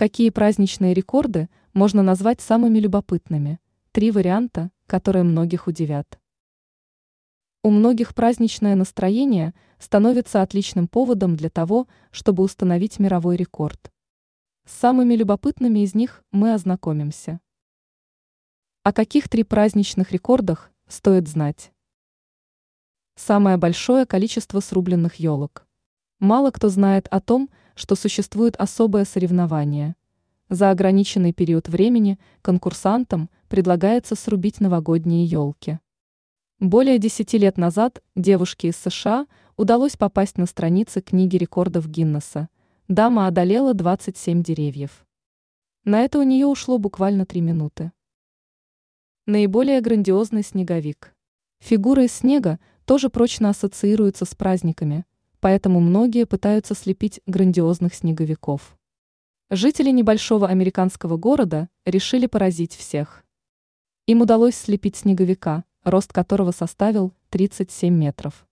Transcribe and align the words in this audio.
Какие 0.00 0.30
праздничные 0.30 0.94
рекорды 0.94 1.50
можно 1.74 2.02
назвать 2.02 2.40
самыми 2.40 2.78
любопытными? 2.78 3.60
Три 3.92 4.10
варианта, 4.10 4.70
которые 4.86 5.24
многих 5.24 5.66
удивят. 5.66 6.18
У 7.62 7.68
многих 7.68 8.14
праздничное 8.14 8.76
настроение 8.76 9.52
становится 9.78 10.40
отличным 10.40 10.88
поводом 10.88 11.36
для 11.36 11.50
того, 11.50 11.86
чтобы 12.12 12.44
установить 12.44 12.98
мировой 12.98 13.36
рекорд. 13.36 13.92
С 14.64 14.72
самыми 14.72 15.12
любопытными 15.12 15.80
из 15.80 15.94
них 15.94 16.24
мы 16.32 16.54
ознакомимся. 16.54 17.38
О 18.84 18.94
каких 18.94 19.28
три 19.28 19.44
праздничных 19.44 20.12
рекордах 20.12 20.70
стоит 20.88 21.28
знать? 21.28 21.72
Самое 23.16 23.58
большое 23.58 24.06
количество 24.06 24.60
срубленных 24.60 25.16
елок. 25.16 25.66
Мало 26.20 26.50
кто 26.50 26.68
знает 26.68 27.08
о 27.10 27.18
том, 27.22 27.48
что 27.74 27.94
существует 27.94 28.54
особое 28.56 29.06
соревнование. 29.06 29.96
За 30.50 30.70
ограниченный 30.70 31.32
период 31.32 31.70
времени 31.70 32.18
конкурсантам 32.42 33.30
предлагается 33.48 34.14
срубить 34.16 34.60
новогодние 34.60 35.24
елки. 35.24 35.78
Более 36.58 36.98
десяти 36.98 37.38
лет 37.38 37.56
назад 37.56 38.02
девушке 38.16 38.68
из 38.68 38.76
США 38.76 39.26
удалось 39.56 39.96
попасть 39.96 40.36
на 40.36 40.44
страницы 40.44 41.00
книги 41.00 41.38
рекордов 41.38 41.88
Гиннесса. 41.88 42.50
Дама 42.86 43.26
одолела 43.26 43.72
27 43.72 44.42
деревьев. 44.42 45.06
На 45.84 46.00
это 46.00 46.18
у 46.18 46.22
нее 46.22 46.44
ушло 46.44 46.76
буквально 46.76 47.24
три 47.24 47.40
минуты. 47.40 47.92
Наиболее 49.24 49.80
грандиозный 49.80 50.42
снеговик. 50.42 51.14
Фигура 51.60 52.04
из 52.04 52.12
снега 52.12 52.60
тоже 52.84 53.08
прочно 53.08 53.48
ассоциируется 53.48 54.26
с 54.26 54.34
праздниками, 54.34 55.06
поэтому 55.40 55.80
многие 55.80 56.26
пытаются 56.26 56.74
слепить 56.74 57.20
грандиозных 57.26 57.94
снеговиков. 57.94 58.76
Жители 59.50 59.90
небольшого 59.90 60.48
американского 60.48 61.16
города 61.16 61.68
решили 61.84 62.26
поразить 62.26 62.74
всех. 62.74 63.24
Им 64.06 64.20
удалось 64.20 64.54
слепить 64.54 64.96
снеговика, 64.96 65.64
рост 65.82 66.12
которого 66.12 66.52
составил 66.52 67.12
37 67.30 67.92
метров. 67.92 68.46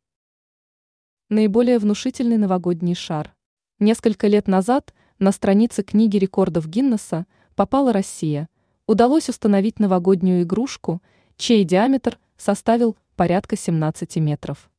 Наиболее 1.28 1.78
внушительный 1.78 2.38
новогодний 2.38 2.94
шар. 2.94 3.34
Несколько 3.78 4.26
лет 4.26 4.48
назад 4.48 4.94
на 5.18 5.30
странице 5.30 5.82
книги 5.82 6.16
рекордов 6.16 6.66
Гиннесса 6.66 7.26
попала 7.54 7.92
Россия– 7.92 8.48
удалось 8.88 9.28
установить 9.28 9.78
новогоднюю 9.78 10.42
игрушку, 10.42 11.00
чей 11.36 11.62
диаметр 11.62 12.18
составил 12.36 12.96
порядка 13.14 13.56
17 13.56 14.16
метров. 14.16 14.70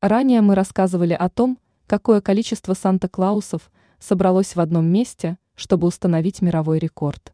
Ранее 0.00 0.42
мы 0.42 0.54
рассказывали 0.54 1.12
о 1.12 1.28
том, 1.28 1.58
какое 1.88 2.20
количество 2.20 2.74
Санта-Клаусов 2.74 3.70
собралось 3.98 4.54
в 4.54 4.60
одном 4.60 4.86
месте, 4.86 5.38
чтобы 5.56 5.88
установить 5.88 6.40
мировой 6.40 6.78
рекорд. 6.78 7.32